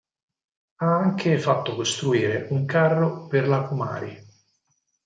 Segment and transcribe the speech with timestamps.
[0.77, 4.17] Ha anche fatto costruire un carro per la Kumari.